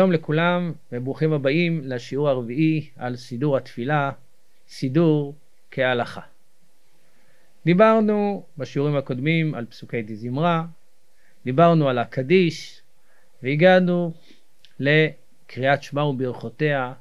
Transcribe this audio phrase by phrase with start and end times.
[0.00, 4.10] שלום לכולם וברוכים הבאים לשיעור הרביעי על סידור התפילה,
[4.68, 5.34] סידור
[5.70, 6.20] כהלכה.
[7.64, 10.64] דיברנו בשיעורים הקודמים על פסוקי דזמרה,
[11.44, 12.82] דיברנו על הקדיש
[13.42, 14.12] והגענו
[14.78, 16.92] לקריאת שמע וברכותיה.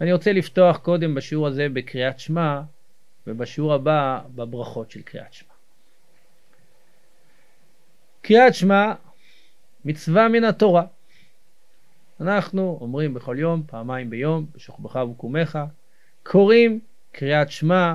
[0.00, 2.60] אני רוצה לפתוח קודם בשיעור הזה בקריאת שמע
[3.26, 5.54] ובשיעור הבא בברכות של קריאת שמע.
[8.22, 8.92] קריאת שמע
[9.84, 10.84] מצווה מן התורה.
[12.20, 15.58] אנחנו אומרים בכל יום, פעמיים ביום, בשוכבך ובקומך,
[16.22, 16.80] קוראים
[17.12, 17.94] קריאת שמע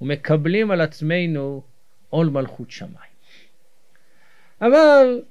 [0.00, 1.62] ומקבלים על עצמנו
[2.10, 3.10] עול מלכות שמיים.
[4.60, 5.22] אבל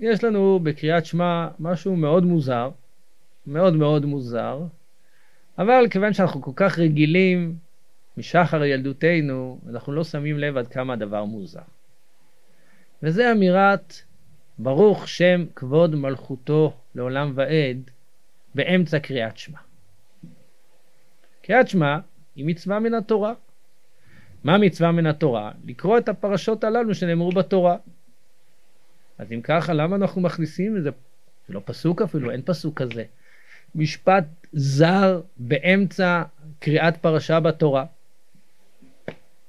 [0.00, 2.70] יש לנו בקריאת שמע משהו מאוד מוזר,
[3.46, 4.62] מאוד מאוד מוזר,
[5.58, 7.56] אבל כיוון שאנחנו כל כך רגילים
[8.16, 11.60] משחר ילדותנו, אנחנו לא שמים לב עד כמה הדבר מוזר.
[13.02, 13.94] וזה אמירת
[14.58, 17.90] ברוך שם כבוד מלכותו לעולם ועד
[18.54, 19.58] באמצע קריאת שמע.
[21.42, 21.98] קריאת שמע
[22.36, 23.34] היא מצווה מן התורה.
[24.44, 25.52] מה מצווה מן התורה?
[25.64, 27.76] לקרוא את הפרשות הללו שנאמרו בתורה.
[29.18, 30.90] אז אם ככה, למה אנחנו מכניסים את זה?
[31.48, 33.04] זה לא פסוק אפילו, אין פסוק כזה.
[33.74, 36.22] משפט זר באמצע
[36.58, 37.84] קריאת פרשה בתורה.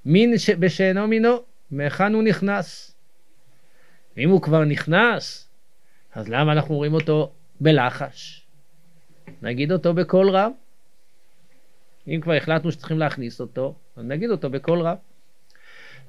[0.05, 1.37] מין בשאינו מינו,
[1.71, 2.95] מהיכן הוא נכנס?
[4.20, 5.50] ואם הוא כבר נכנס,
[6.14, 7.31] אז למה אנחנו רואים אותו
[7.62, 8.45] בלחש?
[9.42, 10.52] נגיד אותו בקול רב.
[12.08, 14.98] אם כבר החלטנו שצריכים להכניס אותו, אז נגיד אותו בקול רב.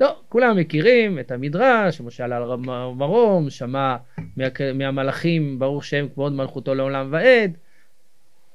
[0.01, 2.57] לא, כולם מכירים את המדרש, למשל על
[2.95, 3.97] מרום, שמע
[4.37, 7.57] מה, מהמלאכים, ברוך שם כבוד מלכותו לעולם ועד,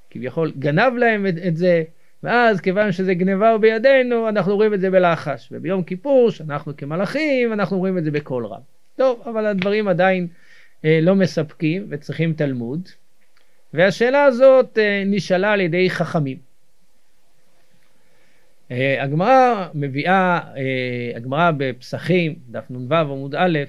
[0.10, 1.84] כביכול גנב להם את, את זה,
[2.24, 5.50] ואז כיוון שזה גנבה בידינו, אנחנו רואים את זה בלחש.
[5.52, 8.75] וביום כיפור, שאנחנו כמלאכים, אנחנו רואים את זה בקול רב.
[8.96, 10.28] טוב, אבל הדברים עדיין
[10.86, 12.90] אה, לא מספקים וצריכים תלמוד.
[13.74, 16.38] והשאלה הזאת אה, נשאלה על ידי חכמים.
[18.72, 23.60] אה, הגמרא מביאה, אה, הגמרא בפסחים, דף נ"ו עמוד א',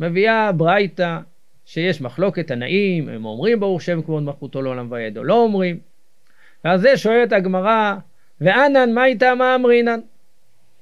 [0.00, 1.18] מביאה ברייתא
[1.66, 5.78] שיש מחלוקת תנאים, הם אומרים ברוך שם כבוד מלכותו לעולם ועד או לא אומרים.
[6.64, 7.94] ועל זה שואלת הגמרא,
[8.40, 10.00] ואנן מה איתה מה אמרינן?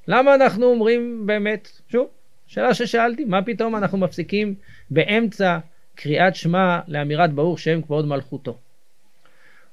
[0.09, 1.69] למה אנחנו אומרים באמת?
[1.89, 2.09] שוב,
[2.49, 4.55] שאלה ששאלתי, מה פתאום אנחנו מפסיקים
[4.91, 5.59] באמצע
[5.95, 8.59] קריאת שמע לאמירת ברוך שם כבוד מלכותו?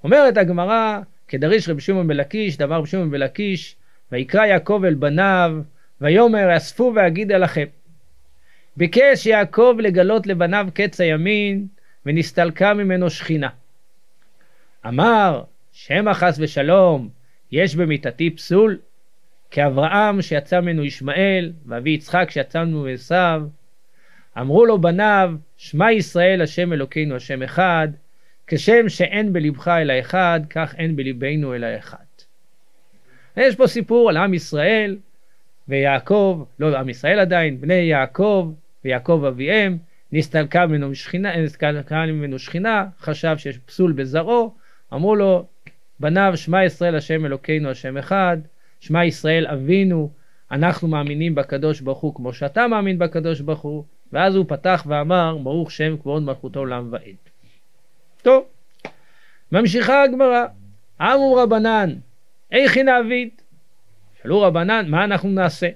[0.04, 3.76] אומרת הגמרא, כדריש רבי שמעון בלקיש, דבר רבי שמעון בלקיש,
[4.12, 5.58] ויקרא יעקב אל בניו,
[6.02, 7.66] ויאמר אספו ואגידה לכם.
[8.78, 11.68] ביקש יעקב לגלות לבניו קץ הימין,
[12.06, 13.50] ונסתלקה ממנו שכינה.
[14.88, 17.10] אמר, שמא חס ושלום,
[17.52, 18.78] יש במיתתי פסול?
[19.56, 23.44] כאברהם שיצא ממנו ישמעאל, ואבי יצחק שיצא ממנו עשיו.
[24.38, 27.88] אמרו לו בניו, שמע ישראל השם אלוקינו השם אחד,
[28.48, 31.98] כשם שאין בלבך אלא אחד, כך אין בלבנו אלא אחד.
[33.38, 34.98] יש פה סיפור על עם ישראל
[35.68, 38.54] ויעקב, לא עם ישראל עדיין, בני יעקב
[38.86, 39.78] ויעקב אביהם,
[40.12, 44.54] נסתלקה ממנו שכינה, נסתלקה ממנו שכינה, חשב שיש פסול בזרעו,
[44.94, 45.46] אמרו לו,
[46.00, 48.38] בניו שמע ישראל השם אלוקינו השם אחד,
[48.80, 50.10] שמע ישראל אבינו,
[50.52, 55.38] אנחנו מאמינים בקדוש ברוך הוא כמו שאתה מאמין בקדוש ברוך הוא, ואז הוא פתח ואמר,
[55.44, 57.16] ברוך שם כבוד מלכותו עולם ועד.
[58.22, 58.46] טוב,
[59.52, 60.46] ממשיכה הגמרא,
[61.02, 61.96] עמו רבנן,
[62.52, 63.30] איכי נעביד?
[64.22, 65.70] שאלו רבנן, מה אנחנו נעשה?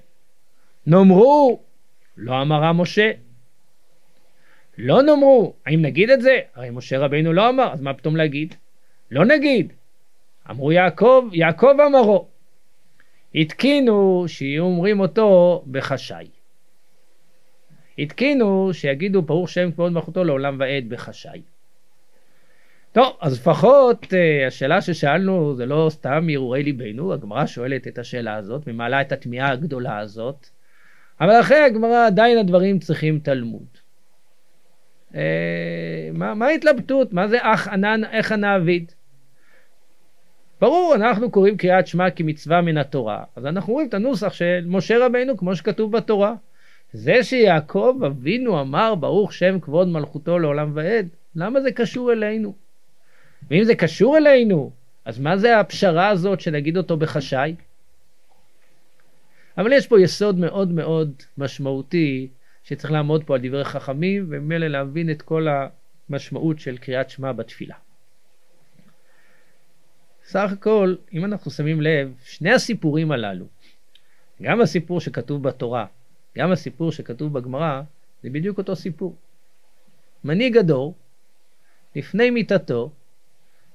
[0.88, 1.60] נאמרו,
[2.18, 3.12] לא אמרה משה.
[4.78, 6.40] לא נאמרו, האם נגיד את זה?
[6.56, 8.56] הרי משה רבינו לא אמר, אז מה פתאום להגיד?
[9.12, 9.74] לא נגיד.
[10.50, 12.28] אמרו יעקב, יעקב אמרו.
[13.36, 16.28] התקינו שיהיו אומרים אותו בחשאי.
[18.00, 21.42] התקינו שיגידו ברוך שם כבוד מלכותו לעולם ועד בחשאי.
[22.92, 28.36] טוב, אז לפחות uh, השאלה ששאלנו זה לא סתם מהרהורי ליבנו, הגמרא שואלת את השאלה
[28.36, 30.48] הזאת ומעלה את התמיהה הגדולה הזאת,
[31.22, 33.68] אבל אחרי הגמרא עדיין הדברים צריכים תלמוד.
[35.12, 35.16] Uh,
[36.14, 37.14] מה, מה ההתלבטות?
[37.14, 38.92] מה זה אח ענן, איך ענה אביד?
[40.62, 45.06] ברור, אנחנו קוראים קריאת שמע כמצווה מן התורה, אז אנחנו רואים את הנוסח של משה
[45.06, 46.34] רבינו כמו שכתוב בתורה.
[46.94, 52.54] זה שיעקב אבינו אמר ברוך שם כבוד מלכותו לעולם ועד, למה זה קשור אלינו?
[53.50, 54.72] ואם זה קשור אלינו,
[55.06, 57.56] אז מה זה הפשרה הזאת שנגיד אותו בחשאי?
[59.58, 62.28] אבל יש פה יסוד מאוד מאוד משמעותי
[62.64, 65.48] שצריך לעמוד פה על דברי חכמים וממילא להבין את כל
[66.10, 67.76] המשמעות של קריאת שמע בתפילה.
[70.30, 73.46] סך הכל, אם אנחנו שמים לב, שני הסיפורים הללו,
[74.42, 75.86] גם הסיפור שכתוב בתורה,
[76.38, 77.82] גם הסיפור שכתוב בגמרא,
[78.24, 79.16] זה בדיוק אותו סיפור.
[80.24, 80.94] מנהיג הדור
[81.96, 82.92] לפני מיתתו,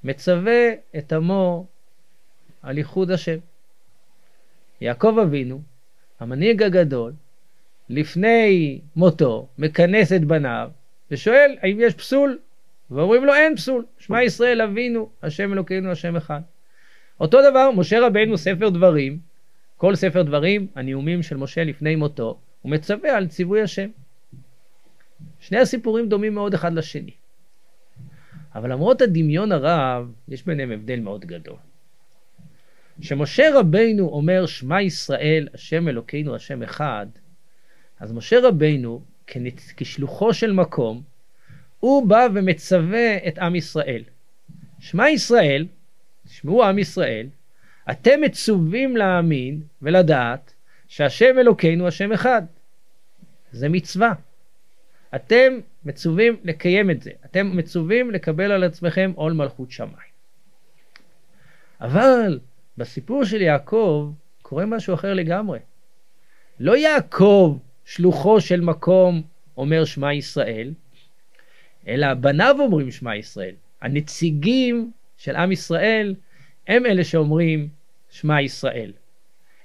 [0.04, 1.66] מצווה את עמו
[2.62, 3.38] על ייחוד השם.
[4.80, 5.62] יעקב אבינו,
[6.20, 7.12] המנהיג הגדול,
[7.88, 10.70] לפני מותו, מכנס את בניו,
[11.10, 12.38] ושואל האם יש פסול,
[12.90, 16.40] ואומרים לו אין פסול, שמע ישראל אבינו, השם אלוקינו, השם אחד.
[17.20, 19.18] אותו דבר, משה רבנו, ספר דברים,
[19.76, 23.88] כל ספר דברים, הנאומים של משה לפני מותו, הוא מצווה על ציווי השם.
[25.40, 27.10] שני הסיפורים דומים מאוד אחד לשני.
[28.54, 31.56] אבל למרות הדמיון הרב, יש ביניהם הבדל מאוד גדול.
[33.00, 37.06] כשמשה רבינו אומר שמע ישראל, השם אלוקינו, השם אחד,
[38.00, 39.02] אז משה רבינו,
[39.76, 41.02] כשלוחו של מקום,
[41.84, 44.02] הוא בא ומצווה את עם ישראל.
[44.80, 45.66] שמע ישראל,
[46.26, 47.26] תשמעו עם ישראל,
[47.90, 50.54] אתם מצווים להאמין ולדעת
[50.88, 52.42] שהשם אלוקינו השם אחד.
[53.52, 54.12] זה מצווה.
[55.14, 57.10] אתם מצווים לקיים את זה.
[57.24, 60.14] אתם מצווים לקבל על עצמכם עול מלכות שמיים.
[61.80, 62.40] אבל
[62.78, 65.58] בסיפור של יעקב קורה משהו אחר לגמרי.
[66.60, 69.22] לא יעקב, שלוחו של מקום,
[69.56, 70.74] אומר שמע ישראל,
[71.88, 73.54] אלא בניו אומרים שמע ישראל.
[73.80, 76.14] הנציגים של עם ישראל
[76.66, 77.68] הם אלה שאומרים
[78.10, 78.92] שמע ישראל.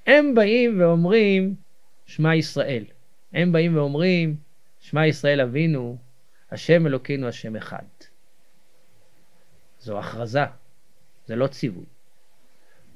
[0.06, 1.56] הם באים ואומרים
[2.06, 2.84] שמע ישראל.
[3.34, 4.36] הם באים ואומרים
[4.80, 5.98] שמע ישראל אבינו,
[6.52, 7.84] השם אלוקינו השם אחד.
[9.80, 10.46] זו הכרזה,
[11.26, 11.86] זה לא ציווי.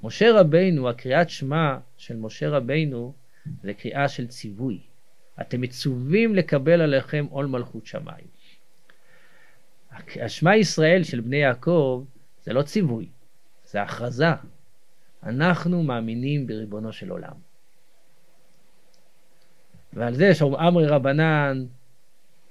[0.03, 3.13] משה רבינו, הקריאת שמע של משה רבינו,
[3.63, 4.79] זה קריאה של ציווי.
[5.41, 8.27] אתם מצווים לקבל עליכם עול מלכות שמיים.
[10.21, 12.03] השמע ישראל של בני יעקב
[12.43, 13.07] זה לא ציווי,
[13.65, 14.31] זה הכרזה.
[15.23, 17.33] אנחנו מאמינים בריבונו של עולם.
[19.93, 21.65] ועל זה אמרי רבנן,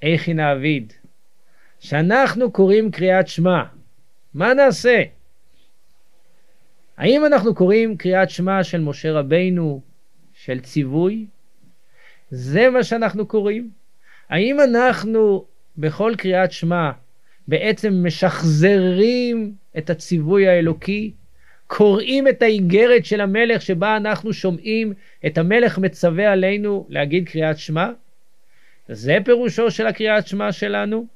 [0.02, 0.92] איכי נעביד,
[1.80, 3.64] שאנחנו קוראים קריאת שמע,
[4.34, 5.02] מה נעשה?
[6.96, 9.80] האם אנחנו קוראים קריאת שמע של משה רבינו,
[10.34, 11.26] של ציווי?
[12.30, 13.70] זה מה שאנחנו קוראים?
[14.28, 15.44] האם אנחנו
[15.78, 16.90] בכל קריאת שמע
[17.48, 21.12] בעצם משחזרים את הציווי האלוקי?
[21.66, 24.92] קוראים את האיגרת של המלך שבה אנחנו שומעים
[25.26, 27.90] את המלך מצווה עלינו להגיד קריאת שמע?
[28.88, 31.06] זה פירושו של הקריאת שמע שלנו?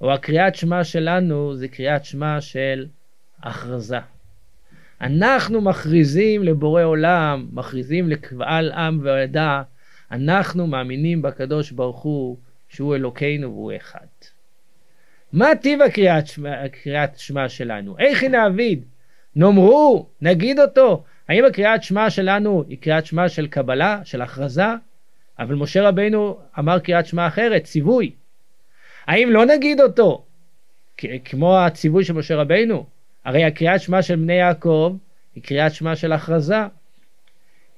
[0.00, 2.86] או הקריאת שמע שלנו זה קריאת שמע של
[3.42, 3.98] הכרזה.
[5.00, 9.62] אנחנו מכריזים לבורא עולם, מכריזים לקבל עם ועדה,
[10.10, 12.36] אנחנו מאמינים בקדוש ברוך הוא
[12.68, 14.06] שהוא אלוקינו והוא אחד.
[15.32, 17.98] מה טיב הקריאת שמע, שלנו?
[17.98, 18.84] איך היא נעביד?
[19.36, 21.04] נאמרו, נגיד אותו.
[21.28, 24.64] האם הקריאת שמע שלנו היא קריאת שמע של קבלה, של הכרזה?
[25.38, 28.12] אבל משה רבינו אמר קריאת שמע אחרת, ציווי.
[29.06, 30.24] האם לא נגיד אותו?
[31.24, 32.86] כמו הציווי של משה רבינו?
[33.24, 34.96] הרי הקריאת שמע של בני יעקב
[35.34, 36.60] היא קריאת שמע של הכרזה.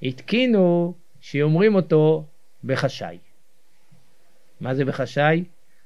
[0.03, 2.25] התקינו שאומרים אותו
[2.63, 3.17] בחשאי.
[4.61, 5.43] מה זה בחשאי?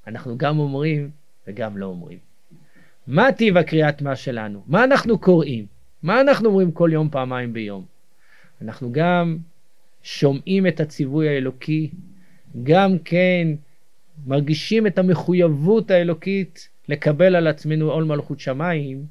[0.08, 1.10] אנחנו גם אומרים
[1.48, 2.18] וגם לא אומרים.
[3.08, 4.64] מה טיב הקריאת מה שלנו?
[4.68, 5.66] מה אנחנו קוראים?
[6.04, 7.86] מה אנחנו אומרים כל יום פעמיים ביום?
[8.62, 9.38] אנחנו גם
[10.04, 11.90] שומעים את הציווי האלוקי,
[12.64, 13.48] גם כן
[14.26, 19.06] מרגישים את המחויבות האלוקית לקבל על עצמנו עול מלכות שמיים,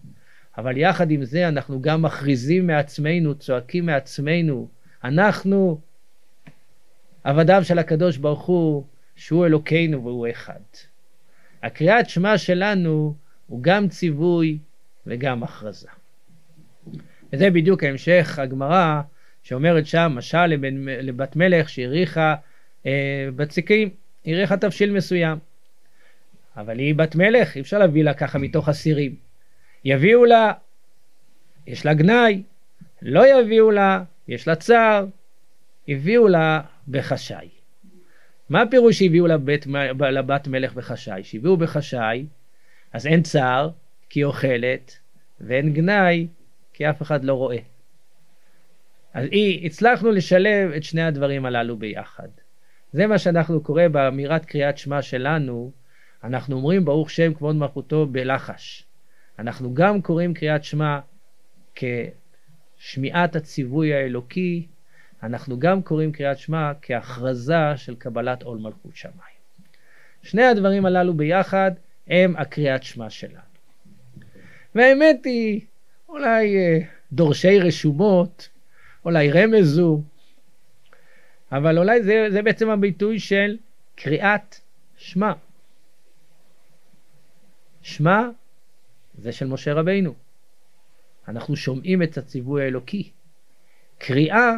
[0.58, 4.68] אבל יחד עם זה אנחנו גם מכריזים מעצמנו, צועקים מעצמנו,
[5.04, 5.80] אנחנו
[7.24, 8.84] עבדיו של הקדוש ברוך הוא,
[9.16, 10.60] שהוא אלוקינו והוא אחד.
[11.62, 13.14] הקריאת שמע שלנו
[13.46, 14.58] הוא גם ציווי
[15.06, 15.88] וגם הכרזה.
[17.32, 19.00] וזה בדיוק המשך הגמרא
[19.42, 22.34] שאומרת שם, משל לבן, לבת מלך שהריחה
[22.86, 23.90] אה, בציקים,
[24.26, 25.38] הריחה תבשיל מסוים.
[26.56, 29.14] אבל היא בת מלך, אי אפשר להביא לה ככה מתוך אסירים.
[29.84, 30.52] יביאו לה,
[31.66, 32.42] יש לה גנאי,
[33.02, 35.06] לא יביאו לה, יש לה צער,
[35.88, 37.55] הביאו לה בחשאי.
[38.48, 39.66] מה הפירוש שהביאו לבת,
[40.00, 41.24] לבת מלך בחשאי?
[41.24, 42.26] שהביאו בחשאי,
[42.92, 43.70] אז אין צער,
[44.10, 44.98] כי אוכלת,
[45.40, 46.26] ואין גנאי,
[46.72, 47.58] כי אף אחד לא רואה.
[49.14, 52.28] אז היא, הצלחנו לשלב את שני הדברים הללו ביחד.
[52.92, 55.72] זה מה שאנחנו קורא באמירת קריאת שמע שלנו,
[56.24, 58.84] אנחנו אומרים ברוך שם כבוד מלכותו בלחש.
[59.38, 60.98] אנחנו גם קוראים קריאת שמע
[61.74, 64.66] כשמיעת הציווי האלוקי,
[65.22, 69.36] אנחנו גם קוראים קריאת שמע כהכרזה של קבלת עול מלכות שמיים.
[70.22, 71.70] שני הדברים הללו ביחד
[72.06, 73.40] הם הקריאת שמע שלנו.
[74.74, 75.60] והאמת היא,
[76.08, 76.78] אולי אה,
[77.12, 78.48] דורשי רשומות,
[79.04, 80.00] אולי רמזו,
[81.52, 83.56] אבל אולי זה, זה בעצם הביטוי של
[83.94, 84.56] קריאת
[84.96, 85.32] שמע.
[87.82, 88.28] שמע
[89.18, 90.14] זה של משה רבינו.
[91.28, 93.10] אנחנו שומעים את הציווי האלוקי.
[93.98, 94.52] קריאה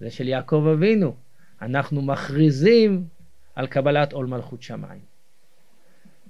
[0.00, 1.14] זה של יעקב אבינו.
[1.62, 3.04] אנחנו מכריזים
[3.54, 5.00] על קבלת עול מלכות שמיים.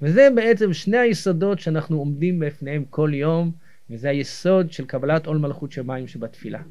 [0.03, 3.53] וזה בעצם שני היסודות שאנחנו עומדים בפניהם כל יום,
[3.91, 6.63] וזה היסוד של קבלת עול מלכות שמיים שבתפילה.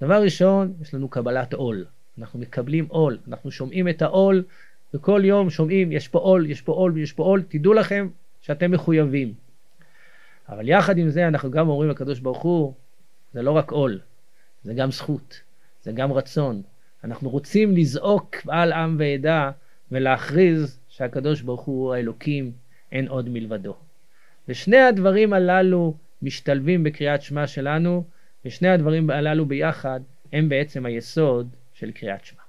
[0.00, 1.84] דבר ראשון, יש לנו קבלת עול.
[2.18, 4.44] אנחנו מקבלים עול, אנחנו שומעים את העול,
[4.94, 8.08] וכל יום שומעים, יש פה עול, יש פה עול, יש פה עול, תדעו לכם
[8.40, 9.34] שאתם מחויבים.
[10.48, 12.74] אבל יחד עם זה אנחנו גם אומרים לקדוש ברוך הוא,
[13.32, 14.00] זה לא רק עול,
[14.64, 15.40] זה גם זכות,
[15.82, 16.62] זה גם רצון.
[17.04, 19.50] אנחנו רוצים לזעוק על עם ועדה
[19.92, 22.52] ולהכריז שהקדוש ברוך הוא האלוקים,
[22.92, 23.76] אין עוד מלבדו.
[24.48, 28.04] ושני הדברים הללו משתלבים בקריאת שמע שלנו,
[28.44, 30.00] ושני הדברים הללו ביחד
[30.32, 32.42] הם בעצם היסוד של קריאת שמע.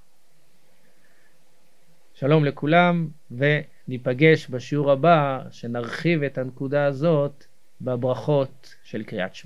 [2.14, 7.44] שלום לכולם, וניפגש בשיעור הבא שנרחיב את הנקודה הזאת
[7.80, 9.42] בברכות של קריאת שמע.